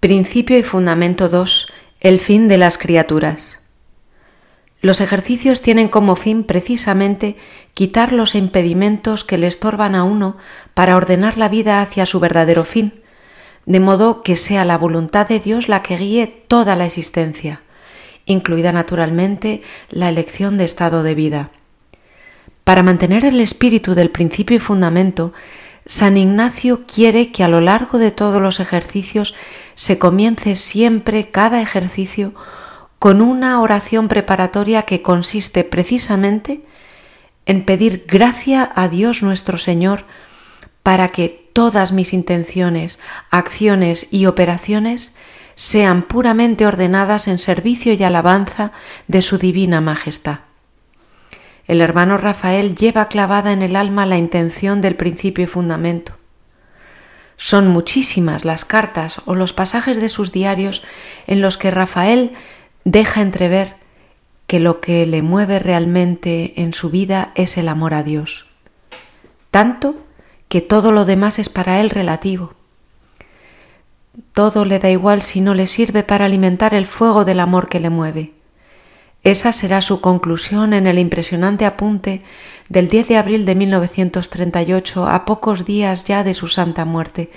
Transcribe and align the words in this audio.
Principio 0.00 0.56
y 0.56 0.62
Fundamento 0.62 1.28
2. 1.28 1.66
El 2.00 2.20
fin 2.20 2.48
de 2.48 2.56
las 2.56 2.78
criaturas. 2.78 3.60
Los 4.80 5.02
ejercicios 5.02 5.60
tienen 5.60 5.88
como 5.88 6.16
fin 6.16 6.44
precisamente 6.44 7.36
quitar 7.74 8.14
los 8.14 8.34
impedimentos 8.34 9.24
que 9.24 9.36
le 9.36 9.46
estorban 9.46 9.94
a 9.94 10.04
uno 10.04 10.38
para 10.72 10.96
ordenar 10.96 11.36
la 11.36 11.50
vida 11.50 11.82
hacia 11.82 12.06
su 12.06 12.18
verdadero 12.18 12.64
fin, 12.64 13.02
de 13.66 13.78
modo 13.78 14.22
que 14.22 14.36
sea 14.36 14.64
la 14.64 14.78
voluntad 14.78 15.28
de 15.28 15.38
Dios 15.38 15.68
la 15.68 15.82
que 15.82 15.98
guíe 15.98 16.26
toda 16.48 16.76
la 16.76 16.86
existencia, 16.86 17.60
incluida 18.24 18.72
naturalmente 18.72 19.60
la 19.90 20.08
elección 20.08 20.56
de 20.56 20.64
estado 20.64 21.02
de 21.02 21.14
vida. 21.14 21.50
Para 22.64 22.82
mantener 22.82 23.26
el 23.26 23.38
espíritu 23.38 23.94
del 23.94 24.08
principio 24.08 24.56
y 24.56 24.60
fundamento, 24.60 25.34
San 25.86 26.16
Ignacio 26.16 26.82
quiere 26.86 27.32
que 27.32 27.42
a 27.42 27.48
lo 27.48 27.60
largo 27.60 27.98
de 27.98 28.10
todos 28.10 28.40
los 28.40 28.60
ejercicios 28.60 29.34
se 29.74 29.98
comience 29.98 30.54
siempre 30.56 31.30
cada 31.30 31.60
ejercicio 31.60 32.34
con 32.98 33.22
una 33.22 33.60
oración 33.60 34.08
preparatoria 34.08 34.82
que 34.82 35.02
consiste 35.02 35.64
precisamente 35.64 36.62
en 37.46 37.64
pedir 37.64 38.04
gracia 38.06 38.70
a 38.74 38.88
Dios 38.88 39.22
nuestro 39.22 39.56
Señor 39.56 40.04
para 40.82 41.08
que 41.08 41.50
todas 41.52 41.92
mis 41.92 42.12
intenciones, 42.12 42.98
acciones 43.30 44.06
y 44.10 44.26
operaciones 44.26 45.14
sean 45.54 46.02
puramente 46.02 46.66
ordenadas 46.66 47.26
en 47.26 47.38
servicio 47.38 47.92
y 47.92 48.02
alabanza 48.02 48.72
de 49.08 49.22
su 49.22 49.38
divina 49.38 49.80
majestad. 49.80 50.49
El 51.70 51.82
hermano 51.82 52.18
Rafael 52.18 52.74
lleva 52.74 53.06
clavada 53.06 53.52
en 53.52 53.62
el 53.62 53.76
alma 53.76 54.04
la 54.04 54.18
intención 54.18 54.80
del 54.80 54.96
principio 54.96 55.44
y 55.44 55.46
fundamento. 55.46 56.14
Son 57.36 57.68
muchísimas 57.68 58.44
las 58.44 58.64
cartas 58.64 59.20
o 59.24 59.36
los 59.36 59.52
pasajes 59.52 60.00
de 60.00 60.08
sus 60.08 60.32
diarios 60.32 60.82
en 61.28 61.40
los 61.40 61.56
que 61.58 61.70
Rafael 61.70 62.32
deja 62.82 63.20
entrever 63.20 63.76
que 64.48 64.58
lo 64.58 64.80
que 64.80 65.06
le 65.06 65.22
mueve 65.22 65.60
realmente 65.60 66.60
en 66.60 66.72
su 66.72 66.90
vida 66.90 67.30
es 67.36 67.56
el 67.56 67.68
amor 67.68 67.94
a 67.94 68.02
Dios, 68.02 68.46
tanto 69.52 69.94
que 70.48 70.62
todo 70.62 70.90
lo 70.90 71.04
demás 71.04 71.38
es 71.38 71.48
para 71.48 71.78
él 71.78 71.90
relativo. 71.90 72.52
Todo 74.32 74.64
le 74.64 74.80
da 74.80 74.90
igual 74.90 75.22
si 75.22 75.40
no 75.40 75.54
le 75.54 75.68
sirve 75.68 76.02
para 76.02 76.24
alimentar 76.24 76.74
el 76.74 76.86
fuego 76.86 77.24
del 77.24 77.38
amor 77.38 77.68
que 77.68 77.78
le 77.78 77.90
mueve. 77.90 78.39
Esa 79.22 79.52
será 79.52 79.82
su 79.82 80.00
conclusión 80.00 80.72
en 80.72 80.86
el 80.86 80.98
impresionante 80.98 81.66
apunte 81.66 82.22
del 82.70 82.88
10 82.88 83.08
de 83.08 83.16
abril 83.18 83.44
de 83.44 83.54
1938, 83.54 85.06
a 85.06 85.24
pocos 85.26 85.66
días 85.66 86.04
ya 86.04 86.24
de 86.24 86.32
su 86.32 86.48
santa 86.48 86.86
muerte. 86.86 87.30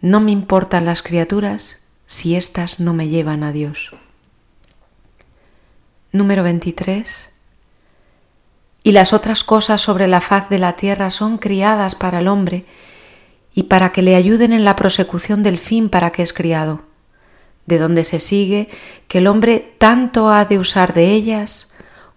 No 0.00 0.20
me 0.20 0.30
importan 0.30 0.84
las 0.84 1.02
criaturas 1.02 1.78
si 2.06 2.36
éstas 2.36 2.78
no 2.78 2.94
me 2.94 3.08
llevan 3.08 3.42
a 3.42 3.50
Dios. 3.52 3.90
Número 6.12 6.44
23. 6.44 7.30
Y 8.84 8.92
las 8.92 9.12
otras 9.12 9.42
cosas 9.42 9.80
sobre 9.80 10.06
la 10.06 10.20
faz 10.20 10.48
de 10.48 10.58
la 10.58 10.76
tierra 10.76 11.10
son 11.10 11.38
criadas 11.38 11.96
para 11.96 12.20
el 12.20 12.28
hombre 12.28 12.66
y 13.52 13.64
para 13.64 13.90
que 13.90 14.02
le 14.02 14.14
ayuden 14.14 14.52
en 14.52 14.64
la 14.64 14.76
prosecución 14.76 15.42
del 15.42 15.58
fin 15.58 15.88
para 15.88 16.12
que 16.12 16.22
es 16.22 16.32
criado 16.32 16.91
de 17.66 17.78
donde 17.78 18.04
se 18.04 18.20
sigue 18.20 18.68
que 19.08 19.18
el 19.18 19.26
hombre 19.26 19.74
tanto 19.78 20.30
ha 20.30 20.44
de 20.44 20.58
usar 20.58 20.94
de 20.94 21.10
ellas 21.10 21.68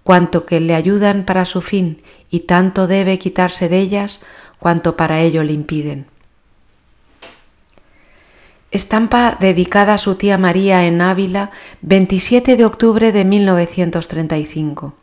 cuanto 0.03 0.45
que 0.45 0.59
le 0.59 0.75
ayudan 0.75 1.25
para 1.25 1.45
su 1.45 1.61
fin 1.61 2.01
y 2.29 2.41
tanto 2.41 2.87
debe 2.87 3.19
quitarse 3.19 3.69
de 3.69 3.79
ellas 3.79 4.19
cuanto 4.59 4.95
para 4.95 5.21
ello 5.21 5.43
le 5.43 5.53
impiden. 5.53 6.07
Estampa 8.71 9.37
dedicada 9.39 9.93
a 9.93 9.97
su 9.97 10.15
tía 10.15 10.37
María 10.37 10.85
en 10.85 11.01
Ávila, 11.01 11.51
27 11.81 12.57
de 12.57 12.65
octubre 12.65 13.11
de 13.11 13.23
1935. 13.23 14.93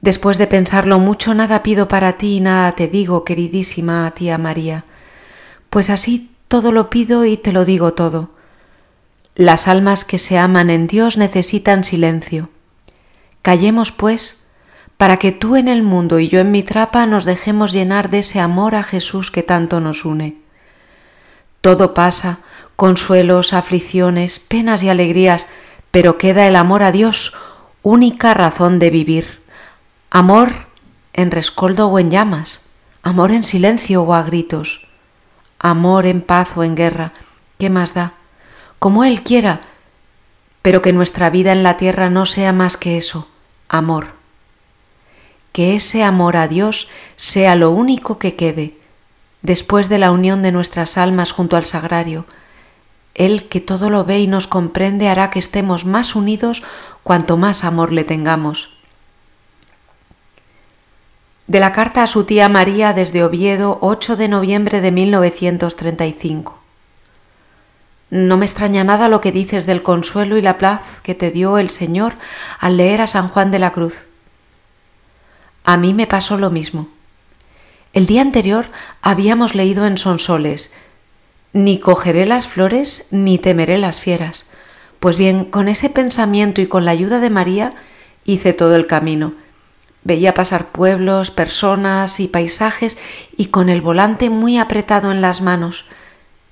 Después 0.00 0.38
de 0.38 0.46
pensarlo 0.46 0.98
mucho, 0.98 1.34
nada 1.34 1.62
pido 1.62 1.88
para 1.88 2.14
ti 2.16 2.36
y 2.36 2.40
nada 2.40 2.72
te 2.72 2.88
digo, 2.88 3.22
queridísima 3.24 4.10
tía 4.12 4.38
María, 4.38 4.86
pues 5.68 5.90
así 5.90 6.30
todo 6.48 6.72
lo 6.72 6.88
pido 6.88 7.26
y 7.26 7.36
te 7.36 7.52
lo 7.52 7.66
digo 7.66 7.92
todo 7.92 8.39
las 9.34 9.68
almas 9.68 10.04
que 10.04 10.18
se 10.18 10.38
aman 10.38 10.70
en 10.70 10.86
Dios 10.86 11.16
necesitan 11.16 11.84
silencio. 11.84 12.50
Callemos, 13.42 13.92
pues, 13.92 14.44
para 14.96 15.16
que 15.16 15.32
tú 15.32 15.56
en 15.56 15.68
el 15.68 15.82
mundo 15.82 16.18
y 16.18 16.28
yo 16.28 16.40
en 16.40 16.50
mi 16.50 16.62
trapa 16.62 17.06
nos 17.06 17.24
dejemos 17.24 17.72
llenar 17.72 18.10
de 18.10 18.18
ese 18.18 18.40
amor 18.40 18.74
a 18.74 18.82
Jesús 18.82 19.30
que 19.30 19.42
tanto 19.42 19.80
nos 19.80 20.04
une. 20.04 20.36
Todo 21.62 21.94
pasa, 21.94 22.40
consuelos, 22.76 23.52
aflicciones, 23.52 24.38
penas 24.38 24.82
y 24.82 24.88
alegrías, 24.88 25.46
pero 25.90 26.18
queda 26.18 26.46
el 26.46 26.56
amor 26.56 26.82
a 26.82 26.92
Dios, 26.92 27.32
única 27.82 28.34
razón 28.34 28.78
de 28.78 28.90
vivir. 28.90 29.42
Amor 30.10 30.66
en 31.12 31.30
rescoldo 31.30 31.88
o 31.88 31.98
en 31.98 32.10
llamas, 32.10 32.60
amor 33.02 33.32
en 33.32 33.44
silencio 33.44 34.02
o 34.02 34.12
a 34.12 34.22
gritos, 34.22 34.86
amor 35.58 36.06
en 36.06 36.20
paz 36.20 36.56
o 36.56 36.64
en 36.64 36.74
guerra, 36.74 37.12
¿qué 37.58 37.70
más 37.70 37.94
da? 37.94 38.19
Como 38.80 39.04
Él 39.04 39.22
quiera, 39.22 39.60
pero 40.62 40.82
que 40.82 40.92
nuestra 40.92 41.30
vida 41.30 41.52
en 41.52 41.62
la 41.62 41.76
tierra 41.76 42.10
no 42.10 42.26
sea 42.26 42.52
más 42.52 42.76
que 42.76 42.96
eso, 42.96 43.28
amor. 43.68 44.14
Que 45.52 45.76
ese 45.76 46.02
amor 46.02 46.36
a 46.36 46.48
Dios 46.48 46.88
sea 47.16 47.54
lo 47.56 47.70
único 47.70 48.18
que 48.18 48.36
quede 48.36 48.78
después 49.42 49.88
de 49.90 49.98
la 49.98 50.10
unión 50.10 50.42
de 50.42 50.50
nuestras 50.50 50.96
almas 50.96 51.30
junto 51.32 51.56
al 51.56 51.66
sagrario. 51.66 52.24
Él 53.14 53.48
que 53.48 53.60
todo 53.60 53.90
lo 53.90 54.04
ve 54.04 54.20
y 54.20 54.26
nos 54.26 54.46
comprende 54.46 55.08
hará 55.08 55.30
que 55.30 55.38
estemos 55.38 55.84
más 55.84 56.16
unidos 56.16 56.62
cuanto 57.02 57.36
más 57.36 57.64
amor 57.64 57.92
le 57.92 58.04
tengamos. 58.04 58.70
De 61.46 61.60
la 61.60 61.72
carta 61.72 62.02
a 62.02 62.06
su 62.06 62.24
tía 62.24 62.48
María 62.48 62.94
desde 62.94 63.24
Oviedo, 63.24 63.78
8 63.82 64.16
de 64.16 64.28
noviembre 64.28 64.80
de 64.80 64.90
1935. 64.90 66.59
No 68.10 68.36
me 68.36 68.44
extraña 68.44 68.82
nada 68.82 69.08
lo 69.08 69.20
que 69.20 69.30
dices 69.30 69.66
del 69.66 69.82
consuelo 69.82 70.36
y 70.36 70.42
la 70.42 70.58
paz 70.58 71.00
que 71.02 71.14
te 71.14 71.30
dio 71.30 71.58
el 71.58 71.70
Señor 71.70 72.14
al 72.58 72.76
leer 72.76 73.00
a 73.00 73.06
San 73.06 73.28
Juan 73.28 73.52
de 73.52 73.60
la 73.60 73.70
Cruz. 73.70 74.04
A 75.64 75.76
mí 75.76 75.94
me 75.94 76.08
pasó 76.08 76.36
lo 76.36 76.50
mismo. 76.50 76.88
El 77.92 78.06
día 78.06 78.22
anterior 78.22 78.66
habíamos 79.00 79.54
leído 79.54 79.86
en 79.86 79.96
Sonsoles, 79.96 80.72
ni 81.52 81.78
cogeré 81.78 82.26
las 82.26 82.48
flores 82.48 83.06
ni 83.10 83.38
temeré 83.38 83.78
las 83.78 84.00
fieras. 84.00 84.46
Pues 84.98 85.16
bien, 85.16 85.44
con 85.44 85.68
ese 85.68 85.88
pensamiento 85.88 86.60
y 86.60 86.66
con 86.66 86.84
la 86.84 86.90
ayuda 86.90 87.20
de 87.20 87.30
María 87.30 87.70
hice 88.24 88.52
todo 88.52 88.74
el 88.74 88.86
camino. 88.86 89.34
Veía 90.02 90.34
pasar 90.34 90.72
pueblos, 90.72 91.30
personas 91.30 92.20
y 92.20 92.26
paisajes 92.28 92.98
y 93.36 93.46
con 93.46 93.68
el 93.68 93.82
volante 93.82 94.30
muy 94.30 94.58
apretado 94.58 95.12
en 95.12 95.20
las 95.20 95.42
manos. 95.42 95.86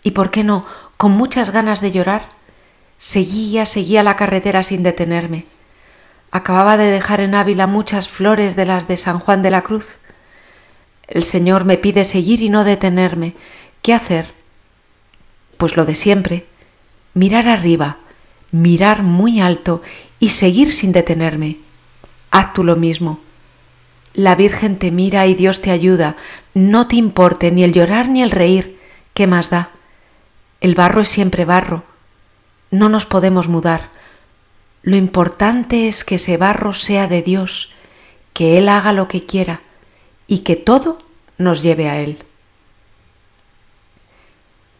Y 0.03 0.13
por 0.13 0.31
qué 0.31 0.45
no, 0.45 0.65
con 0.99 1.13
muchas 1.13 1.51
ganas 1.51 1.81
de 1.81 1.93
llorar, 1.93 2.29
seguía, 2.99 3.65
seguía 3.67 4.03
la 4.03 4.17
carretera 4.17 4.65
sin 4.65 4.83
detenerme. 4.83 5.47
Acababa 6.33 6.77
de 6.77 6.91
dejar 6.91 7.21
en 7.21 7.37
Ávila 7.37 7.69
muchas 7.69 8.09
flores 8.09 8.57
de 8.57 8.67
las 8.67 8.89
de 8.89 8.97
San 8.97 9.21
Juan 9.21 9.41
de 9.41 9.51
la 9.51 9.63
Cruz. 9.63 9.99
El 11.07 11.23
Señor 11.23 11.65
me 11.65 11.79
pide 11.79 12.05
seguir 12.05 12.43
y 12.43 12.49
no 12.49 12.65
detenerme. 12.65 13.35
¿Qué 13.81 13.95
hacer? 13.95 14.35
Pues 15.57 15.77
lo 15.77 15.87
de 15.87 15.95
siempre. 15.95 16.47
Mirar 17.15 17.49
arriba, 17.49 17.99
mirar 18.51 19.05
muy 19.05 19.41
alto 19.41 19.83
y 20.19 20.31
seguir 20.31 20.73
sin 20.73 20.91
detenerme. 20.91 21.59
Haz 22.33 22.53
tú 22.53 22.65
lo 22.65 22.75
mismo. 22.75 23.21
La 24.15 24.35
Virgen 24.35 24.81
te 24.81 24.91
mira 24.91 25.29
y 25.29 25.35
Dios 25.35 25.63
te 25.63 25.71
ayuda. 25.71 26.17
No 26.55 26.89
te 26.89 26.97
importe 26.97 27.53
ni 27.53 27.63
el 27.63 27.73
llorar 27.73 28.09
ni 28.09 28.21
el 28.21 28.33
reír. 28.33 28.81
¿Qué 29.15 29.29
más 29.29 29.49
da? 29.49 29.71
El 30.60 30.75
barro 30.75 31.02
es 31.02 31.08
siempre 31.08 31.44
barro. 31.44 31.84
No 32.70 32.88
nos 32.88 33.06
podemos 33.06 33.49
mudar. 33.49 33.90
Lo 34.82 34.96
importante 34.96 35.88
es 35.88 36.05
que 36.05 36.16
ese 36.16 36.37
barro 36.37 36.72
sea 36.72 37.06
de 37.06 37.22
Dios, 37.22 37.70
que 38.32 38.58
Él 38.58 38.69
haga 38.69 38.93
lo 38.93 39.08
que 39.08 39.20
quiera 39.20 39.62
y 40.26 40.40
que 40.40 40.56
todo 40.56 40.99
nos 41.37 41.62
lleve 41.62 41.88
a 41.88 42.00
Él. 42.00 42.19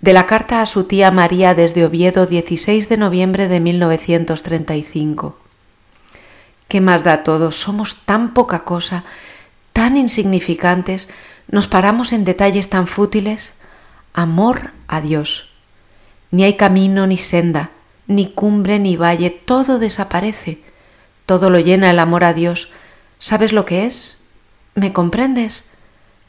De 0.01 0.13
la 0.13 0.27
carta 0.27 0.63
a 0.63 0.67
su 0.67 0.85
tía 0.85 1.11
María 1.11 1.55
desde 1.55 1.85
Oviedo 1.85 2.27
16 2.27 2.89
de 2.89 2.97
noviembre 2.97 3.49
de 3.49 3.61
1935. 3.61 5.39
¿Qué 6.69 6.81
más 6.81 7.03
da 7.03 7.25
todo? 7.25 7.51
Somos 7.51 7.97
tan 8.05 8.35
poca 8.35 8.65
cosa, 8.65 9.05
tan 9.73 9.97
insignificantes, 9.97 11.09
nos 11.49 11.67
paramos 11.67 12.13
en 12.13 12.25
detalles 12.25 12.69
tan 12.69 12.87
fútiles. 12.87 13.55
Amor 14.13 14.73
a 14.87 15.01
Dios. 15.01 15.49
Ni 16.31 16.45
hay 16.45 16.57
camino 16.57 17.07
ni 17.07 17.17
senda, 17.17 17.71
ni 18.07 18.27
cumbre 18.27 18.79
ni 18.79 18.97
valle, 18.97 19.31
todo 19.31 19.79
desaparece, 19.79 20.61
todo 21.27 21.51
lo 21.51 21.59
llena 21.59 21.91
el 21.91 21.99
amor 21.99 22.25
a 22.25 22.35
Dios. 22.35 22.71
¿Sabes 23.19 23.53
lo 23.53 23.65
que 23.65 23.87
es? 23.87 24.19
¿Me 24.75 24.93
comprendes? 24.93 25.65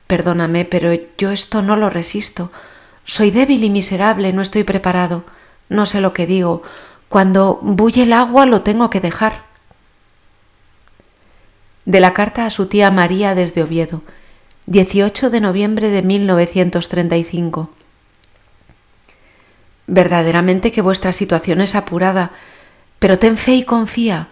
Perdóname, 0.07 0.65
pero 0.65 0.91
yo 1.17 1.31
esto 1.31 1.61
no 1.61 1.75
lo 1.75 1.89
resisto. 1.89 2.51
Soy 3.03 3.31
débil 3.31 3.63
y 3.63 3.69
miserable, 3.69 4.33
no 4.33 4.41
estoy 4.41 4.63
preparado, 4.63 5.23
no 5.67 5.85
sé 5.85 6.01
lo 6.01 6.13
que 6.13 6.27
digo. 6.27 6.63
Cuando 7.09 7.59
bulle 7.61 8.03
el 8.03 8.13
agua 8.13 8.45
lo 8.45 8.61
tengo 8.61 8.89
que 8.89 9.01
dejar. 9.01 9.43
De 11.85 11.99
la 11.99 12.13
carta 12.13 12.45
a 12.45 12.49
su 12.49 12.67
tía 12.67 12.91
María 12.91 13.35
desde 13.35 13.63
Oviedo, 13.63 14.01
18 14.67 15.29
de 15.29 15.41
noviembre 15.41 15.89
de 15.89 16.01
1935. 16.03 17.69
Verdaderamente 19.91 20.71
que 20.71 20.83
vuestra 20.83 21.11
situación 21.11 21.61
es 21.61 21.73
apurada, 21.73 22.29
pero 22.99 23.17
ten 23.17 23.37
fe 23.37 23.55
y 23.55 23.63
confía. 23.63 24.27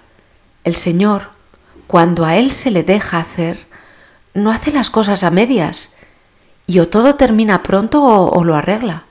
El 0.63 0.75
Señor, 0.75 1.31
cuando 1.87 2.25
a 2.25 2.35
Él 2.35 2.51
se 2.51 2.69
le 2.69 2.83
deja 2.83 3.17
hacer, 3.17 3.65
no 4.35 4.51
hace 4.51 4.71
las 4.71 4.91
cosas 4.91 5.23
a 5.23 5.31
medias, 5.31 5.93
y 6.67 6.77
o 6.77 6.89
todo 6.89 7.15
termina 7.15 7.63
pronto 7.63 8.03
o, 8.03 8.43
lo 8.43 8.53
arregla. 8.53 9.05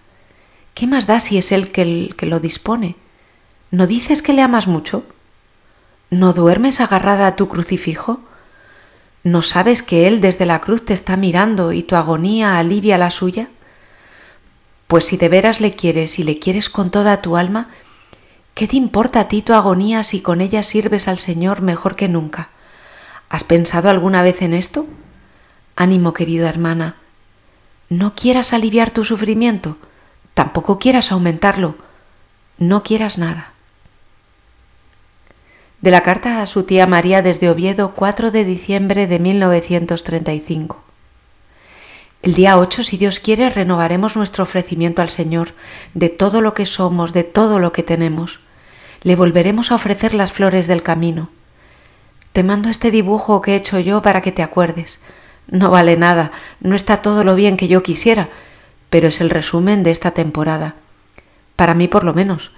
¿Qué 0.75 0.87
más 0.87 1.09
da 1.09 1.19
si 1.19 1.37
es 1.37 1.51
Él 1.51 1.73
que, 1.73 2.15
lo 2.21 2.39
dispone? 2.39 2.95
¿No 3.73 3.89
dices 3.89 4.23
que 4.23 4.33
le 4.33 4.43
amas 4.43 4.69
mucho? 4.69 5.03
¿No 6.11 6.33
duermes 6.33 6.81
agarrada 6.81 7.27
a 7.27 7.35
tu 7.35 7.49
crucifijo? 7.49 8.21
¿No 9.25 9.43
sabes 9.43 9.83
que 9.83 10.07
Él 10.07 10.21
desde 10.21 10.47
la 10.47 10.61
cruz 10.61 10.85
te 10.85 10.93
está 10.93 11.17
mirando 11.17 11.73
y 11.73 11.83
tu 11.83 11.97
agonía 11.97 12.57
alivia 12.57 12.99
la 12.99 13.11
suya? 13.11 13.49
Pues 14.87 15.07
si 15.07 15.17
de 15.17 15.29
veras 15.29 15.61
le 15.61 15.73
quieres 15.73 16.19
y 16.19 16.23
le 16.23 16.39
quieres 16.39 16.71
con 16.71 16.91
toda 16.91 17.21
tu 17.21 17.37
alma, 17.37 17.71
¿qué 18.55 18.69
te 18.69 18.77
importa 18.77 19.21
a 19.21 19.29
ti 19.29 19.43
tu 19.43 19.53
agonía 19.53 20.03
si 20.03 20.21
con 20.21 20.41
ella 20.41 20.63
sirves 20.63 21.09
al 21.09 21.19
Señor 21.19 21.61
mejor 21.61 21.97
que 21.97 22.09
nunca? 22.09 22.51
¿Has 23.29 23.43
pensado 23.43 23.91
alguna 23.91 24.23
vez 24.23 24.43
en 24.43 24.55
esto? 24.55 24.87
Ánimo, 25.75 26.13
querida 26.13 26.49
hermana. 26.49 26.97
No 27.89 28.15
quieras 28.15 28.53
aliviar 28.53 28.93
tu 28.93 29.05
sufrimiento, 29.05 29.77
tampoco 30.35 30.79
quieras 30.79 31.11
aumentarlo, 31.11 31.77
no 32.59 32.83
quieras 32.83 33.19
nada. 33.19 33.53
De 35.81 35.91
la 35.91 36.03
carta 36.03 36.41
a 36.41 36.47
su 36.47 36.63
tía 36.63 36.87
María 36.87 37.23
desde 37.23 37.51
Oviedo, 37.51 37.95
4 37.95 38.31
de 38.31 38.45
diciembre 38.45 39.07
de 39.07 39.19
1935. 39.19 40.86
El 42.27 42.35
día 42.35 42.59
8, 42.59 42.83
si 42.83 42.97
Dios 42.97 43.21
quiere, 43.21 43.51
renovaremos 43.51 44.17
nuestro 44.17 44.43
ofrecimiento 44.43 45.01
al 45.01 45.11
Señor 45.11 45.51
de 45.95 46.09
todo 46.09 46.41
lo 46.41 46.55
que 46.55 46.67
somos, 46.67 47.13
de 47.13 47.23
todo 47.23 47.61
lo 47.61 47.71
que 47.71 47.85
tenemos. 47.85 48.41
Le 49.03 49.15
volveremos 49.15 49.71
a 49.71 49.77
ofrecer 49.77 50.13
las 50.13 50.33
flores 50.33 50.67
del 50.67 50.83
camino. 50.83 51.31
Te 52.33 52.43
mando 52.43 52.69
este 52.69 52.91
dibujo 52.91 53.41
que 53.41 53.53
he 53.53 53.55
hecho 53.55 53.79
yo 53.79 54.03
para 54.03 54.23
que 54.23 54.33
te 54.33 54.43
acuerdes. 54.43 54.99
No 55.47 55.71
vale 55.71 55.97
nada, 55.97 56.33
no 56.59 56.75
está 56.75 56.97
todo 56.97 57.23
lo 57.23 57.37
bien 57.37 57.57
que 57.57 57.69
yo 57.69 57.85
quisiera, 57.85 58.29
pero 58.91 59.07
es 59.07 59.21
el 59.21 59.31
resumen 59.31 59.85
de 59.85 59.93
esta 59.93 60.11
temporada. 60.11 60.75
Para 61.55 61.75
mí 61.75 61.87
por 61.87 62.03
lo 62.03 62.13
menos. 62.13 62.51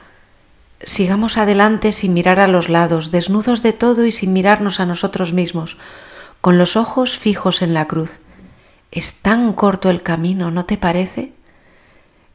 Sigamos 0.81 1.37
adelante 1.37 1.93
sin 1.93 2.15
mirar 2.15 2.41
a 2.41 2.49
los 2.49 2.71
lados, 2.71 3.11
desnudos 3.11 3.63
de 3.63 3.75
todo 3.75 4.07
y 4.07 4.13
sin 4.13 4.33
mirarnos 4.33 4.81
a 4.81 4.87
nosotros 4.87 5.35
mismos, 5.35 5.77
con 6.41 6.57
los 6.57 6.75
ojos 6.75 7.19
fijos 7.19 7.61
en 7.61 7.75
la 7.75 7.87
cruz 7.87 8.21
es 8.91 9.15
tan 9.15 9.53
corto 9.53 9.91
el 9.91 10.03
camino, 10.03 10.51
¿no 10.51 10.65
te 10.65 10.77
parece? 10.79 11.33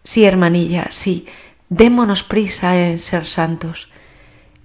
Sí, 0.03 0.25
hermanilla, 0.25 0.87
sí, 0.89 1.25
démonos 1.69 2.23
prisa 2.23 2.77
en 2.77 2.99
ser 2.99 3.25
santos. 3.25 3.89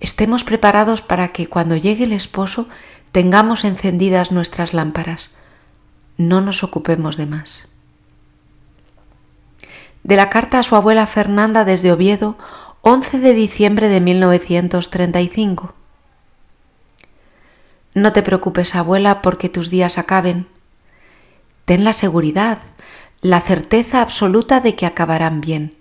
Estemos 0.00 0.44
preparados 0.44 1.02
para 1.02 1.28
que 1.28 1.48
cuando 1.48 1.76
llegue 1.76 2.04
el 2.04 2.12
esposo 2.12 2.68
tengamos 3.12 3.64
encendidas 3.64 4.30
nuestras 4.30 4.74
lámparas. 4.74 5.30
No 6.16 6.40
nos 6.40 6.62
ocupemos 6.62 7.16
de 7.16 7.26
más. 7.26 7.68
De 10.02 10.16
la 10.16 10.30
carta 10.30 10.58
a 10.58 10.62
su 10.62 10.76
abuela 10.76 11.06
Fernanda 11.06 11.64
desde 11.64 11.92
Oviedo, 11.92 12.36
11 12.82 13.18
de 13.18 13.34
diciembre 13.34 13.88
de 13.88 14.00
1935. 14.00 15.74
No 17.94 18.12
te 18.12 18.22
preocupes, 18.22 18.74
abuela, 18.74 19.22
porque 19.22 19.48
tus 19.48 19.70
días 19.70 19.98
acaben. 19.98 20.46
Ten 21.68 21.84
la 21.84 21.92
seguridad, 21.92 22.60
la 23.20 23.42
certeza 23.42 24.00
absoluta 24.00 24.60
de 24.60 24.74
que 24.74 24.86
acabarán 24.86 25.42
bien. 25.42 25.74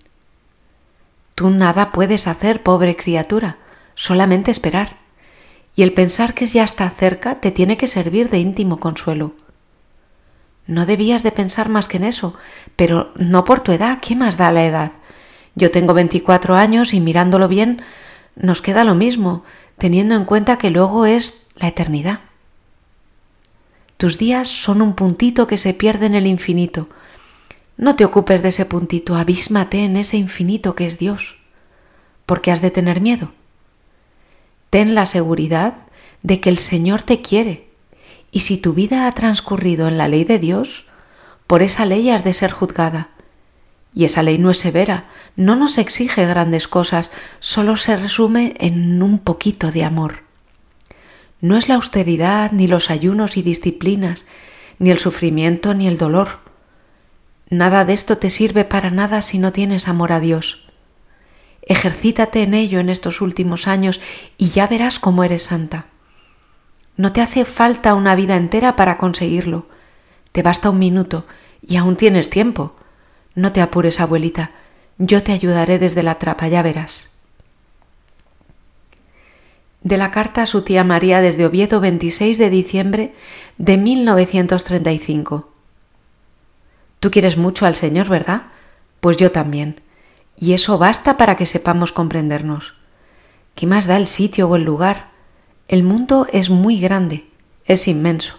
Tú 1.33 1.49
nada 1.49 1.93
puedes 1.93 2.27
hacer, 2.27 2.61
pobre 2.61 2.97
criatura, 2.97 3.55
solamente 3.95 4.51
esperar. 4.51 4.97
Y 5.77 5.83
el 5.83 5.93
pensar 5.93 6.33
que 6.33 6.45
ya 6.45 6.65
está 6.65 6.89
cerca 6.89 7.35
te 7.35 7.51
tiene 7.51 7.77
que 7.77 7.87
servir 7.87 8.29
de 8.29 8.39
íntimo 8.39 8.81
consuelo. 8.81 9.35
No 10.65 10.85
debías 10.85 11.23
de 11.23 11.31
pensar 11.31 11.69
más 11.69 11.87
que 11.87 11.95
en 11.95 12.03
eso, 12.03 12.33
pero 12.75 13.13
no 13.15 13.45
por 13.45 13.61
tu 13.61 13.71
edad, 13.71 13.99
¿qué 14.01 14.13
más 14.13 14.35
da 14.35 14.51
la 14.51 14.65
edad? 14.65 14.91
Yo 15.55 15.71
tengo 15.71 15.93
24 15.93 16.57
años 16.57 16.93
y 16.93 16.99
mirándolo 16.99 17.47
bien, 17.47 17.81
nos 18.35 18.61
queda 18.61 18.83
lo 18.83 18.93
mismo, 18.93 19.45
teniendo 19.77 20.15
en 20.15 20.25
cuenta 20.25 20.57
que 20.57 20.69
luego 20.69 21.05
es 21.05 21.47
la 21.55 21.69
eternidad. 21.69 22.26
Tus 23.97 24.19
días 24.19 24.47
son 24.47 24.83
un 24.83 24.93
puntito 24.93 25.47
que 25.47 25.57
se 25.57 25.73
pierde 25.73 26.05
en 26.05 26.13
el 26.13 26.27
infinito. 26.27 26.87
No 27.77 27.95
te 27.95 28.05
ocupes 28.05 28.43
de 28.43 28.49
ese 28.49 28.65
puntito, 28.65 29.15
abísmate 29.15 29.83
en 29.83 29.97
ese 29.97 30.17
infinito 30.17 30.75
que 30.75 30.85
es 30.85 30.97
Dios. 30.97 31.37
porque 32.27 32.51
has 32.51 32.61
de 32.61 32.71
tener 32.71 32.99
miedo? 32.99 33.31
Ten 34.69 34.95
la 34.95 35.05
seguridad 35.05 35.75
de 36.23 36.41
que 36.41 36.49
el 36.49 36.57
Señor 36.57 37.01
te 37.01 37.21
quiere, 37.21 37.69
y 38.31 38.41
si 38.41 38.57
tu 38.57 38.73
vida 38.73 39.07
ha 39.07 39.11
transcurrido 39.13 39.87
en 39.87 39.97
la 39.97 40.09
ley 40.09 40.25
de 40.25 40.37
Dios, 40.37 40.85
por 41.47 41.63
esa 41.63 41.85
ley 41.85 42.09
has 42.09 42.25
de 42.25 42.33
ser 42.33 42.51
juzgada. 42.51 43.11
Y 43.93 44.03
esa 44.03 44.23
ley 44.23 44.37
no 44.37 44.51
es 44.51 44.59
severa, 44.59 45.09
no 45.37 45.55
nos 45.55 45.77
exige 45.77 46.25
grandes 46.25 46.67
cosas, 46.67 47.11
solo 47.39 47.77
se 47.77 47.95
resume 47.95 48.55
en 48.59 49.01
un 49.01 49.19
poquito 49.19 49.71
de 49.71 49.85
amor. 49.85 50.26
No 51.39 51.55
es 51.55 51.69
la 51.69 51.75
austeridad, 51.75 52.51
ni 52.51 52.67
los 52.67 52.89
ayunos 52.89 53.37
y 53.37 53.43
disciplinas, 53.43 54.25
ni 54.79 54.89
el 54.89 54.97
sufrimiento, 54.97 55.73
ni 55.73 55.87
el 55.87 55.97
dolor. 55.97 56.39
Nada 57.49 57.85
de 57.85 57.93
esto 57.93 58.17
te 58.17 58.29
sirve 58.29 58.65
para 58.65 58.89
nada 58.89 59.21
si 59.21 59.37
no 59.37 59.53
tienes 59.53 59.87
amor 59.87 60.11
a 60.11 60.19
Dios. 60.19 60.67
Ejercítate 61.61 62.41
en 62.41 62.53
ello 62.53 62.79
en 62.79 62.89
estos 62.89 63.21
últimos 63.21 63.67
años 63.67 64.01
y 64.37 64.49
ya 64.49 64.67
verás 64.67 64.99
cómo 64.99 65.23
eres 65.23 65.43
santa. 65.43 65.85
No 66.95 67.11
te 67.11 67.21
hace 67.21 67.45
falta 67.45 67.93
una 67.93 68.15
vida 68.15 68.35
entera 68.35 68.75
para 68.75 68.97
conseguirlo. 68.97 69.67
Te 70.31 70.41
basta 70.41 70.69
un 70.71 70.79
minuto 70.79 71.27
y 71.61 71.75
aún 71.75 71.97
tienes 71.97 72.29
tiempo. 72.29 72.75
No 73.35 73.53
te 73.53 73.61
apures, 73.61 73.99
abuelita. 73.99 74.51
Yo 74.97 75.21
te 75.21 75.33
ayudaré 75.33 75.77
desde 75.77 76.01
la 76.01 76.17
trapa, 76.17 76.47
ya 76.47 76.63
verás 76.63 77.16
de 79.87 79.97
la 79.97 80.11
carta 80.11 80.41
a 80.41 80.45
su 80.45 80.63
tía 80.63 80.83
María 80.83 81.21
desde 81.21 81.45
Oviedo 81.45 81.79
26 81.79 82.37
de 82.37 82.49
diciembre 82.49 83.13
de 83.57 83.77
1935. 83.77 85.49
Tú 86.99 87.09
quieres 87.09 87.37
mucho 87.37 87.65
al 87.65 87.75
Señor, 87.75 88.09
¿verdad? 88.09 88.43
Pues 88.99 89.15
yo 89.15 89.31
también. 89.31 89.79
Y 90.35 90.53
eso 90.53 90.77
basta 90.77 91.15
para 91.15 91.37
que 91.37 91.45
sepamos 91.45 91.93
comprendernos. 91.93 92.73
¿Qué 93.55 93.65
más 93.65 93.87
da 93.87 93.95
el 93.95 94.07
sitio 94.07 94.49
o 94.49 94.57
el 94.57 94.63
lugar? 94.63 95.09
El 95.69 95.83
mundo 95.83 96.27
es 96.33 96.49
muy 96.49 96.81
grande, 96.81 97.25
es 97.65 97.87
inmenso. 97.87 98.35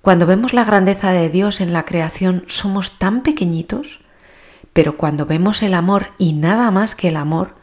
Cuando 0.00 0.26
vemos 0.26 0.54
la 0.54 0.64
grandeza 0.64 1.10
de 1.12 1.28
Dios 1.28 1.60
en 1.60 1.74
la 1.74 1.84
creación 1.84 2.44
somos 2.46 2.98
tan 2.98 3.22
pequeñitos, 3.22 4.00
pero 4.72 4.96
cuando 4.96 5.26
vemos 5.26 5.62
el 5.62 5.74
amor 5.74 6.12
y 6.16 6.32
nada 6.32 6.70
más 6.70 6.94
que 6.94 7.08
el 7.08 7.16
amor, 7.16 7.56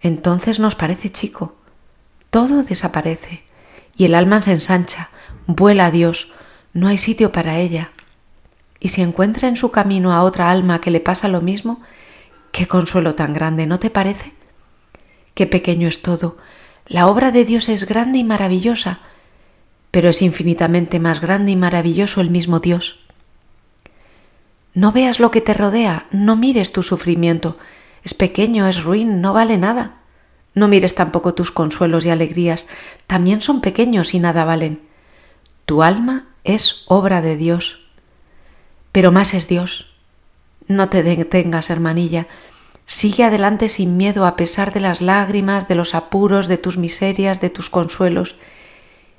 entonces 0.00 0.58
nos 0.58 0.76
parece 0.76 1.10
chico 1.10 1.56
todo 2.30 2.62
desaparece 2.62 3.44
y 3.96 4.04
el 4.04 4.14
alma 4.14 4.42
se 4.42 4.52
ensancha, 4.52 5.10
vuela 5.46 5.86
a 5.86 5.90
Dios, 5.90 6.32
no 6.72 6.88
hay 6.88 6.98
sitio 6.98 7.32
para 7.32 7.58
ella. 7.58 7.88
Y 8.78 8.88
si 8.88 9.02
encuentra 9.02 9.48
en 9.48 9.56
su 9.56 9.70
camino 9.70 10.12
a 10.12 10.22
otra 10.22 10.50
alma 10.50 10.80
que 10.80 10.90
le 10.90 11.00
pasa 11.00 11.28
lo 11.28 11.40
mismo, 11.40 11.80
qué 12.52 12.68
consuelo 12.68 13.14
tan 13.14 13.32
grande, 13.32 13.66
¿no 13.66 13.78
te 13.78 13.90
parece? 13.90 14.34
Qué 15.34 15.46
pequeño 15.46 15.88
es 15.88 16.02
todo. 16.02 16.36
La 16.86 17.06
obra 17.06 17.32
de 17.32 17.44
Dios 17.44 17.68
es 17.68 17.86
grande 17.86 18.18
y 18.18 18.24
maravillosa, 18.24 19.00
pero 19.90 20.10
es 20.10 20.22
infinitamente 20.22 21.00
más 21.00 21.20
grande 21.20 21.52
y 21.52 21.56
maravilloso 21.56 22.20
el 22.20 22.30
mismo 22.30 22.60
Dios. 22.60 23.00
No 24.74 24.92
veas 24.92 25.20
lo 25.20 25.30
que 25.30 25.40
te 25.40 25.54
rodea, 25.54 26.06
no 26.10 26.36
mires 26.36 26.70
tu 26.70 26.82
sufrimiento. 26.82 27.56
Es 28.04 28.12
pequeño, 28.12 28.68
es 28.68 28.84
ruin, 28.84 29.22
no 29.22 29.32
vale 29.32 29.56
nada. 29.56 30.02
No 30.56 30.68
mires 30.68 30.94
tampoco 30.94 31.34
tus 31.34 31.52
consuelos 31.52 32.06
y 32.06 32.10
alegrías, 32.10 32.66
también 33.06 33.42
son 33.42 33.60
pequeños 33.60 34.14
y 34.14 34.20
nada 34.20 34.46
valen. 34.46 34.80
Tu 35.66 35.82
alma 35.82 36.28
es 36.44 36.84
obra 36.86 37.20
de 37.20 37.36
Dios, 37.36 37.80
pero 38.90 39.12
más 39.12 39.34
es 39.34 39.48
Dios. 39.48 39.92
No 40.66 40.88
te 40.88 41.02
detengas, 41.02 41.68
hermanilla, 41.68 42.26
sigue 42.86 43.24
adelante 43.24 43.68
sin 43.68 43.98
miedo 43.98 44.24
a 44.24 44.34
pesar 44.34 44.72
de 44.72 44.80
las 44.80 45.02
lágrimas, 45.02 45.68
de 45.68 45.74
los 45.74 45.94
apuros, 45.94 46.48
de 46.48 46.56
tus 46.56 46.78
miserias, 46.78 47.42
de 47.42 47.50
tus 47.50 47.68
consuelos. 47.68 48.34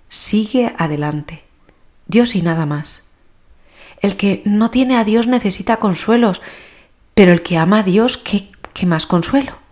Sigue 0.10 0.74
adelante. 0.80 1.44
Dios 2.08 2.34
y 2.34 2.42
nada 2.42 2.66
más. 2.66 3.04
El 4.02 4.18
que 4.18 4.42
no 4.44 4.72
tiene 4.72 4.98
a 4.98 5.04
Dios 5.04 5.28
necesita 5.28 5.78
consuelos, 5.78 6.42
Pero 7.14 7.32
el 7.32 7.44
que 7.44 7.58
ama 7.58 7.80
a 7.80 7.84
Dios, 7.84 8.18
¿qué, 8.18 8.50
qué 8.74 8.88
más 8.88 9.06
consuelo? 9.06 9.67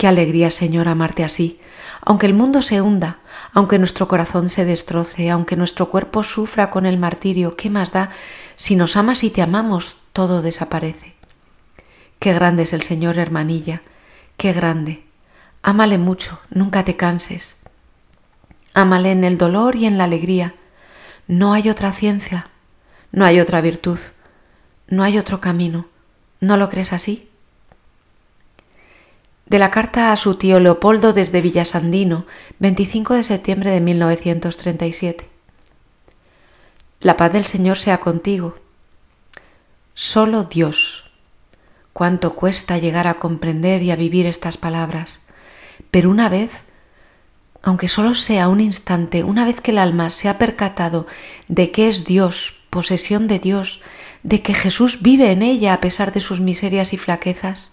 Qué 0.00 0.08
alegría, 0.08 0.50
Señor, 0.50 0.88
amarte 0.88 1.24
así, 1.24 1.60
aunque 2.00 2.24
el 2.24 2.32
mundo 2.32 2.62
se 2.62 2.80
hunda, 2.80 3.18
aunque 3.52 3.78
nuestro 3.78 4.08
corazón 4.08 4.48
se 4.48 4.64
destroce, 4.64 5.28
aunque 5.28 5.56
nuestro 5.56 5.90
cuerpo 5.90 6.22
sufra 6.22 6.70
con 6.70 6.86
el 6.86 6.96
martirio, 6.96 7.54
¿qué 7.54 7.68
más 7.68 7.92
da? 7.92 8.08
Si 8.56 8.76
nos 8.76 8.96
amas 8.96 9.24
y 9.24 9.28
te 9.28 9.42
amamos, 9.42 9.98
todo 10.14 10.40
desaparece. 10.40 11.16
Qué 12.18 12.32
grande 12.32 12.62
es 12.62 12.72
el 12.72 12.80
Señor, 12.80 13.18
hermanilla, 13.18 13.82
qué 14.38 14.54
grande. 14.54 15.04
Ámale 15.62 15.98
mucho, 15.98 16.40
nunca 16.48 16.82
te 16.82 16.96
canses. 16.96 17.58
Ámale 18.72 19.10
en 19.10 19.22
el 19.22 19.36
dolor 19.36 19.76
y 19.76 19.84
en 19.84 19.98
la 19.98 20.04
alegría. 20.04 20.54
No 21.26 21.52
hay 21.52 21.68
otra 21.68 21.92
ciencia, 21.92 22.48
no 23.12 23.26
hay 23.26 23.38
otra 23.38 23.60
virtud, 23.60 23.98
no 24.88 25.02
hay 25.02 25.18
otro 25.18 25.42
camino. 25.42 25.88
¿No 26.40 26.56
lo 26.56 26.70
crees 26.70 26.94
así? 26.94 27.29
De 29.50 29.58
la 29.58 29.72
carta 29.72 30.12
a 30.12 30.16
su 30.16 30.36
tío 30.36 30.60
Leopoldo 30.60 31.12
desde 31.12 31.40
Villasandino, 31.40 32.24
25 32.60 33.14
de 33.14 33.24
septiembre 33.24 33.72
de 33.72 33.80
1937. 33.80 35.28
La 37.00 37.16
paz 37.16 37.32
del 37.32 37.44
Señor 37.44 37.76
sea 37.76 37.98
contigo. 37.98 38.54
Solo 39.92 40.44
Dios. 40.44 41.10
Cuánto 41.92 42.36
cuesta 42.36 42.78
llegar 42.78 43.08
a 43.08 43.14
comprender 43.14 43.82
y 43.82 43.90
a 43.90 43.96
vivir 43.96 44.24
estas 44.26 44.56
palabras. 44.56 45.18
Pero 45.90 46.10
una 46.10 46.28
vez, 46.28 46.62
aunque 47.60 47.88
solo 47.88 48.14
sea 48.14 48.46
un 48.46 48.60
instante, 48.60 49.24
una 49.24 49.44
vez 49.44 49.60
que 49.60 49.72
el 49.72 49.78
alma 49.78 50.10
se 50.10 50.28
ha 50.28 50.38
percatado 50.38 51.08
de 51.48 51.72
que 51.72 51.88
es 51.88 52.04
Dios, 52.04 52.62
posesión 52.70 53.26
de 53.26 53.40
Dios, 53.40 53.80
de 54.22 54.42
que 54.42 54.54
Jesús 54.54 55.02
vive 55.02 55.32
en 55.32 55.42
ella 55.42 55.74
a 55.74 55.80
pesar 55.80 56.12
de 56.12 56.20
sus 56.20 56.38
miserias 56.38 56.92
y 56.92 56.98
flaquezas, 56.98 57.72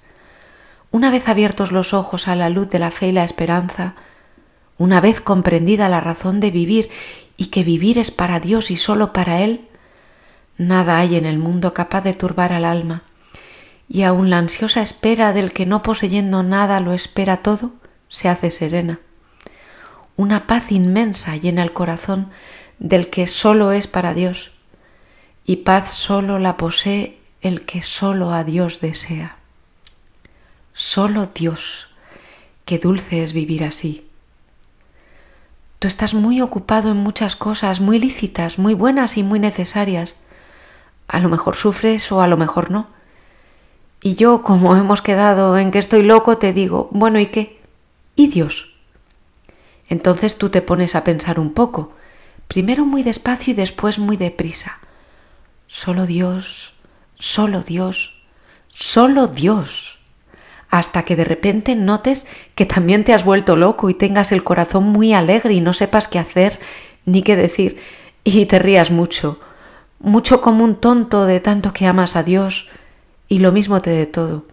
una 0.91 1.11
vez 1.11 1.27
abiertos 1.27 1.71
los 1.71 1.93
ojos 1.93 2.27
a 2.27 2.35
la 2.35 2.49
luz 2.49 2.69
de 2.69 2.79
la 2.79 2.91
fe 2.91 3.07
y 3.07 3.11
la 3.11 3.23
esperanza, 3.23 3.95
una 4.77 5.01
vez 5.01 5.21
comprendida 5.21 5.89
la 5.89 6.01
razón 6.01 6.39
de 6.39 6.51
vivir 6.51 6.89
y 7.35 7.47
que 7.47 7.63
vivir 7.63 7.97
es 7.97 8.11
para 8.11 8.39
Dios 8.39 8.71
y 8.71 8.75
solo 8.75 9.13
para 9.13 9.41
Él, 9.41 9.67
nada 10.57 10.99
hay 10.99 11.15
en 11.15 11.25
el 11.25 11.37
mundo 11.37 11.73
capaz 11.73 12.01
de 12.01 12.13
turbar 12.13 12.53
al 12.53 12.65
alma, 12.65 13.03
y 13.89 14.03
aun 14.03 14.29
la 14.29 14.37
ansiosa 14.37 14.81
espera 14.81 15.33
del 15.33 15.53
que 15.53 15.65
no 15.65 15.83
poseyendo 15.83 16.43
nada 16.43 16.79
lo 16.79 16.93
espera 16.93 17.37
todo, 17.37 17.73
se 18.09 18.29
hace 18.29 18.51
serena. 18.51 18.99
Una 20.15 20.47
paz 20.47 20.71
inmensa 20.71 21.35
llena 21.35 21.63
el 21.63 21.73
corazón 21.73 22.29
del 22.79 23.09
que 23.09 23.27
solo 23.27 23.71
es 23.71 23.87
para 23.87 24.13
Dios, 24.13 24.51
y 25.45 25.57
paz 25.57 25.89
solo 25.89 26.39
la 26.39 26.57
posee 26.57 27.19
el 27.41 27.65
que 27.65 27.81
solo 27.81 28.31
a 28.31 28.43
Dios 28.43 28.81
desea. 28.81 29.36
Solo 30.79 31.25
Dios. 31.33 31.87
Qué 32.63 32.77
dulce 32.77 33.23
es 33.23 33.33
vivir 33.33 33.63
así. 33.63 34.07
Tú 35.79 35.87
estás 35.87 36.13
muy 36.13 36.39
ocupado 36.39 36.91
en 36.91 36.97
muchas 36.97 37.35
cosas, 37.35 37.81
muy 37.81 37.97
lícitas, 37.97 38.59
muy 38.59 38.75
buenas 38.75 39.17
y 39.17 39.23
muy 39.23 39.39
necesarias. 39.39 40.17
A 41.07 41.19
lo 41.19 41.29
mejor 41.29 41.55
sufres 41.55 42.11
o 42.11 42.21
a 42.21 42.27
lo 42.27 42.37
mejor 42.37 42.69
no. 42.69 42.89
Y 44.03 44.13
yo, 44.17 44.43
como 44.43 44.77
hemos 44.77 45.01
quedado 45.01 45.57
en 45.57 45.71
que 45.71 45.79
estoy 45.79 46.03
loco, 46.03 46.37
te 46.37 46.53
digo, 46.53 46.89
bueno, 46.91 47.19
¿y 47.19 47.25
qué? 47.25 47.59
¿Y 48.15 48.27
Dios? 48.27 48.71
Entonces 49.89 50.37
tú 50.37 50.49
te 50.49 50.61
pones 50.61 50.93
a 50.93 51.03
pensar 51.03 51.39
un 51.39 51.55
poco, 51.55 51.93
primero 52.47 52.85
muy 52.85 53.01
despacio 53.01 53.53
y 53.53 53.55
después 53.55 53.97
muy 53.97 54.15
deprisa. 54.15 54.77
Solo 55.65 56.05
Dios, 56.05 56.75
solo 57.15 57.63
Dios, 57.63 58.21
solo 58.67 59.25
Dios 59.25 59.96
hasta 60.69 61.03
que 61.03 61.15
de 61.15 61.23
repente 61.23 61.75
notes 61.75 62.25
que 62.55 62.65
también 62.65 63.03
te 63.03 63.13
has 63.13 63.23
vuelto 63.23 63.55
loco 63.55 63.89
y 63.89 63.93
tengas 63.93 64.31
el 64.31 64.43
corazón 64.43 64.83
muy 64.85 65.13
alegre 65.13 65.53
y 65.53 65.61
no 65.61 65.73
sepas 65.73 66.07
qué 66.07 66.19
hacer 66.19 66.59
ni 67.05 67.21
qué 67.21 67.35
decir 67.35 67.77
y 68.23 68.45
te 68.45 68.59
rías 68.59 68.91
mucho, 68.91 69.39
mucho 69.99 70.41
como 70.41 70.63
un 70.63 70.75
tonto 70.75 71.25
de 71.25 71.39
tanto 71.39 71.71
que 71.71 71.85
amas 71.85 72.15
a 72.15 72.23
Dios 72.23 72.67
y 73.29 73.39
lo 73.39 73.51
mismo 73.51 73.81
te 73.81 73.89
de 73.89 74.05
todo. 74.05 74.45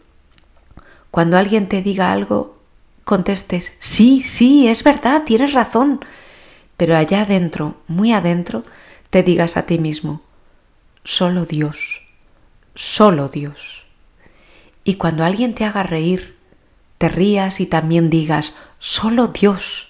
Cuando 1.11 1.37
alguien 1.37 1.69
te 1.69 1.83
diga 1.83 2.13
algo, 2.13 2.57
contestes, 3.05 3.75
sí, 3.79 4.21
sí, 4.23 4.69
es 4.69 4.83
verdad, 4.85 5.23
tienes 5.25 5.53
razón, 5.53 6.05
pero 6.77 6.97
allá 6.97 7.23
adentro, 7.23 7.77
muy 7.87 8.13
adentro, 8.13 8.65
te 9.11 9.23
digas 9.23 9.57
a 9.57 9.67
ti 9.67 9.79
mismo, 9.79 10.23
solo 11.05 11.45
Dios, 11.45 12.03
solo 12.75 13.29
Dios. 13.29 13.84
Y 14.85 14.95
cuando 14.95 15.25
alguien 15.25 15.55
te 15.55 15.65
haga 15.65 15.83
reír, 15.83 16.37
te 16.99 17.09
rías 17.09 17.61
y 17.61 17.67
también 17.67 18.11
digas, 18.11 18.55
solo 18.79 19.29
Dios. 19.29 19.89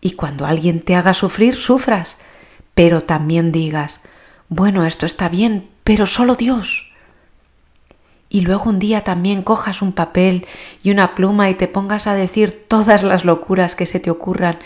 Y 0.00 0.12
cuando 0.12 0.46
alguien 0.46 0.82
te 0.82 0.96
haga 0.96 1.14
sufrir, 1.14 1.54
sufras, 1.54 2.18
pero 2.74 3.04
también 3.04 3.52
digas, 3.52 4.00
bueno, 4.48 4.84
esto 4.84 5.06
está 5.06 5.28
bien, 5.28 5.70
pero 5.84 6.06
solo 6.06 6.34
Dios. 6.34 6.90
Y 8.28 8.42
luego 8.42 8.70
un 8.70 8.78
día 8.78 9.02
también 9.02 9.42
cojas 9.42 9.82
un 9.82 9.92
papel 9.92 10.46
y 10.82 10.90
una 10.90 11.14
pluma 11.14 11.50
y 11.50 11.54
te 11.54 11.68
pongas 11.68 12.06
a 12.06 12.14
decir 12.14 12.64
todas 12.68 13.02
las 13.02 13.24
locuras 13.24 13.74
que 13.74 13.86
se 13.86 14.00
te 14.00 14.10
ocurran 14.10 14.58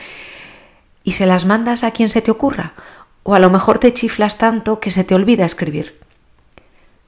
y 1.02 1.12
se 1.12 1.26
las 1.26 1.44
mandas 1.44 1.84
a 1.84 1.90
quien 1.90 2.10
se 2.10 2.22
te 2.22 2.30
ocurra, 2.30 2.74
o 3.22 3.34
a 3.34 3.38
lo 3.38 3.50
mejor 3.50 3.78
te 3.78 3.92
chiflas 3.92 4.38
tanto 4.38 4.80
que 4.80 4.90
se 4.90 5.04
te 5.04 5.14
olvida 5.14 5.44
escribir. 5.44 5.98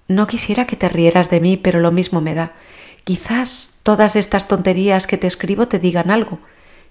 No 0.09 0.27
quisiera 0.27 0.67
que 0.67 0.77
te 0.77 0.89
rieras 0.89 1.31
de 1.31 1.41
mí, 1.41 1.57
pero 1.57 1.81
lo 1.81 1.93
mismo 1.93 2.21
me 2.21 2.35
da. 2.35 2.53
Quizás 3.05 3.79
todas 3.83 4.17
estas 4.17 4.49
tonterías 4.49 5.07
que 5.07 5.19
te 5.19 5.27
escribo 5.27 5.69
te 5.69 5.79
digan 5.79 6.11
algo. 6.11 6.39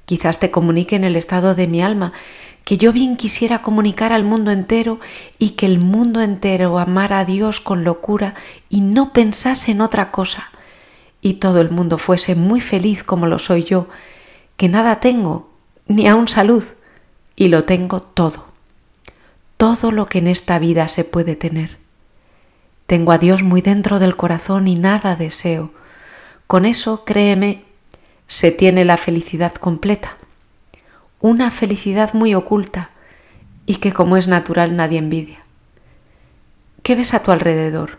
Quizás 0.06 0.40
te 0.40 0.52
comuniquen 0.52 1.04
el 1.04 1.16
estado 1.16 1.56
de 1.56 1.68
mi 1.68 1.82
alma, 1.82 2.14
que 2.64 2.78
yo 2.78 2.92
bien 2.92 3.16
quisiera 3.16 3.62
comunicar 3.62 4.12
al 4.12 4.24
mundo 4.24 4.52
entero 4.52 5.00
y 5.40 5.52
que 5.52 5.66
el 5.66 5.80
mundo 5.80 6.22
entero 6.22 6.78
amara 6.80 7.20
a 7.20 7.26
Dios 7.26 7.62
con 7.62 7.84
locura 7.84 8.36
y 8.70 8.82
no 8.82 9.14
pensase 9.14 9.72
en 9.72 9.82
otra 9.82 10.12
cosa, 10.12 10.52
y 11.22 11.36
todo 11.36 11.62
el 11.62 11.70
mundo 11.70 11.98
fuese 11.98 12.36
muy 12.36 12.62
feliz 12.62 13.04
como 13.04 13.28
lo 13.28 13.40
soy 13.40 13.64
yo, 13.64 13.88
que 14.58 14.70
nada 14.70 15.00
tengo, 15.00 15.50
ni 15.88 16.08
aun 16.08 16.28
salud, 16.28 16.64
y 17.36 17.48
lo 17.48 17.64
tengo 17.64 18.02
todo, 18.02 18.46
todo 19.58 19.92
lo 19.92 20.08
que 20.08 20.20
en 20.20 20.28
esta 20.28 20.60
vida 20.60 20.88
se 20.88 21.04
puede 21.04 21.36
tener. 21.36 21.85
Tengo 22.88 23.12
a 23.12 23.18
Dios 23.18 23.42
muy 23.42 23.62
dentro 23.62 23.98
del 23.98 24.16
corazón 24.16 24.68
y 24.68 24.76
nada 24.76 25.16
deseo. 25.16 25.72
Con 26.46 26.66
eso, 26.66 27.04
créeme, 27.04 27.64
se 28.28 28.52
tiene 28.52 28.86
la 28.86 28.98
felicidad 28.98 29.56
completa. 29.56 30.18
Una 31.20 31.50
felicidad 31.50 32.14
muy 32.14 32.36
oculta 32.36 32.92
y 33.66 33.78
que 33.78 33.92
como 33.92 34.18
es 34.18 34.28
natural 34.28 34.76
nadie 34.76 35.00
envidia. 35.00 35.40
¿Qué 36.84 36.96
ves 36.96 37.16
a 37.16 37.24
tu 37.24 37.32
alrededor? 37.32 37.98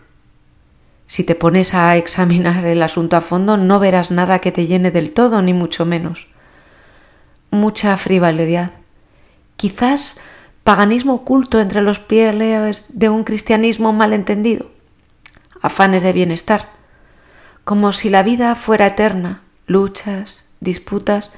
Si 1.05 1.25
te 1.25 1.35
pones 1.35 1.73
a 1.73 1.97
examinar 1.97 2.65
el 2.65 2.81
asunto 2.81 3.17
a 3.17 3.21
fondo 3.21 3.57
no 3.57 3.79
verás 3.79 4.09
nada 4.11 4.39
que 4.39 4.53
te 4.53 4.67
llene 4.67 4.91
del 4.91 5.11
todo, 5.11 5.41
ni 5.41 5.53
mucho 5.53 5.85
menos. 5.85 6.27
Mucha 7.51 7.97
frivolidad. 7.97 8.71
Quizás 9.57 10.17
paganismo 10.63 11.15
oculto 11.15 11.59
entre 11.59 11.81
los 11.81 11.99
pieles 11.99 12.85
de 12.87 13.09
un 13.09 13.25
cristianismo 13.25 13.91
malentendido 13.91 14.76
afanes 15.61 16.03
de 16.03 16.13
bienestar, 16.13 16.71
como 17.63 17.91
si 17.91 18.09
la 18.09 18.23
vida 18.23 18.55
fuera 18.55 18.87
eterna, 18.87 19.43
luchas, 19.65 20.45
disputas 20.59 21.31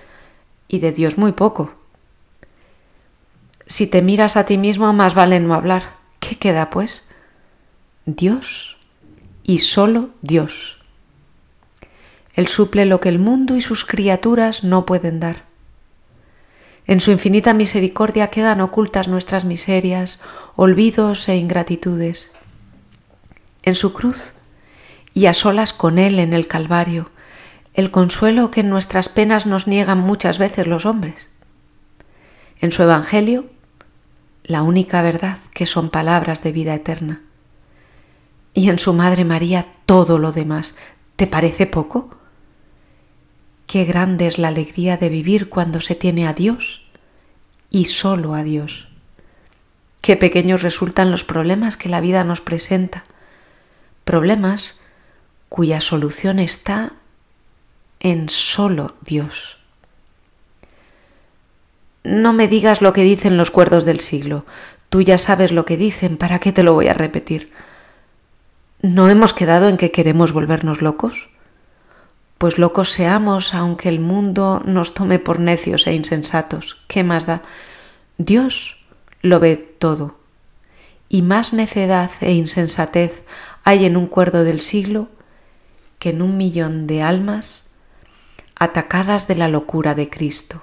y 0.67 0.79
de 0.79 0.91
Dios 0.91 1.17
muy 1.17 1.31
poco. 1.31 1.73
Si 3.67 3.87
te 3.87 4.01
miras 4.01 4.37
a 4.37 4.45
ti 4.45 4.57
mismo, 4.57 4.91
más 4.93 5.13
vale 5.13 5.39
no 5.39 5.53
hablar. 5.53 5.97
¿Qué 6.19 6.37
queda, 6.37 6.69
pues? 6.69 7.03
Dios 8.05 8.77
y 9.43 9.59
solo 9.59 10.09
Dios. 10.21 10.77
Él 12.33 12.47
suple 12.47 12.85
lo 12.85 12.99
que 12.99 13.09
el 13.09 13.19
mundo 13.19 13.55
y 13.55 13.61
sus 13.61 13.85
criaturas 13.85 14.63
no 14.63 14.85
pueden 14.85 15.19
dar. 15.19 15.45
En 16.87 17.01
su 17.01 17.11
infinita 17.11 17.53
misericordia 17.53 18.29
quedan 18.29 18.61
ocultas 18.61 19.07
nuestras 19.07 19.45
miserias, 19.45 20.19
olvidos 20.55 21.27
e 21.29 21.35
ingratitudes 21.35 22.31
en 23.69 23.75
su 23.75 23.93
cruz 23.93 24.33
y 25.13 25.27
a 25.27 25.33
solas 25.33 25.73
con 25.73 25.97
Él 25.97 26.19
en 26.19 26.33
el 26.33 26.47
Calvario, 26.47 27.09
el 27.73 27.91
consuelo 27.91 28.51
que 28.51 28.61
en 28.61 28.69
nuestras 28.69 29.09
penas 29.09 29.45
nos 29.45 29.67
niegan 29.67 29.99
muchas 29.99 30.37
veces 30.37 30.67
los 30.67 30.85
hombres. 30.85 31.29
En 32.59 32.71
su 32.71 32.83
Evangelio, 32.83 33.45
la 34.43 34.63
única 34.63 35.01
verdad 35.01 35.37
que 35.53 35.65
son 35.65 35.89
palabras 35.89 36.43
de 36.43 36.51
vida 36.51 36.73
eterna. 36.73 37.21
Y 38.53 38.69
en 38.69 38.79
su 38.79 38.93
Madre 38.93 39.23
María 39.23 39.65
todo 39.85 40.17
lo 40.17 40.31
demás. 40.31 40.75
¿Te 41.15 41.27
parece 41.27 41.67
poco? 41.67 42.09
Qué 43.67 43.85
grande 43.85 44.25
es 44.27 44.39
la 44.39 44.47
alegría 44.47 44.97
de 44.97 45.09
vivir 45.09 45.49
cuando 45.49 45.79
se 45.79 45.95
tiene 45.95 46.27
a 46.27 46.33
Dios 46.33 46.81
y 47.69 47.85
solo 47.85 48.33
a 48.33 48.43
Dios. 48.43 48.87
Qué 50.01 50.15
pequeños 50.15 50.63
resultan 50.63 51.11
los 51.11 51.23
problemas 51.23 51.77
que 51.77 51.89
la 51.89 52.01
vida 52.01 52.23
nos 52.23 52.41
presenta 52.41 53.03
problemas 54.09 54.79
cuya 55.49 55.81
solución 55.81 56.39
está 56.39 56.93
en 57.99 58.27
solo 58.27 58.95
Dios. 59.01 59.59
No 62.03 62.33
me 62.33 62.47
digas 62.47 62.81
lo 62.81 62.91
que 62.91 63.03
dicen 63.03 63.37
los 63.37 63.51
cuerdos 63.51 63.85
del 63.85 63.99
siglo. 63.99 64.47
Tú 64.89 65.03
ya 65.03 65.19
sabes 65.19 65.51
lo 65.51 65.63
que 65.65 65.77
dicen, 65.77 66.17
¿para 66.17 66.39
qué 66.39 66.51
te 66.51 66.63
lo 66.63 66.73
voy 66.73 66.87
a 66.87 66.95
repetir? 66.95 67.51
¿No 68.81 69.09
hemos 69.09 69.35
quedado 69.35 69.69
en 69.69 69.77
que 69.77 69.91
queremos 69.91 70.31
volvernos 70.31 70.81
locos? 70.81 71.29
Pues 72.39 72.57
locos 72.57 72.89
seamos, 72.89 73.53
aunque 73.53 73.89
el 73.89 73.99
mundo 73.99 74.63
nos 74.65 74.95
tome 74.95 75.19
por 75.19 75.39
necios 75.39 75.85
e 75.85 75.93
insensatos. 75.93 76.81
¿Qué 76.87 77.03
más 77.03 77.27
da? 77.27 77.43
Dios 78.17 78.75
lo 79.21 79.39
ve 79.39 79.55
todo. 79.55 80.17
Y 81.09 81.21
más 81.21 81.53
necedad 81.53 82.09
e 82.21 82.31
insensatez 82.31 83.23
hay 83.69 83.85
en 83.85 83.97
un 83.97 84.07
cuerdo 84.07 84.43
del 84.43 84.61
siglo 84.61 85.09
que 85.99 86.09
en 86.09 86.23
un 86.23 86.37
millón 86.37 86.87
de 86.87 87.03
almas 87.03 87.65
atacadas 88.55 89.27
de 89.27 89.35
la 89.35 89.47
locura 89.47 89.93
de 89.93 90.09
Cristo. 90.09 90.59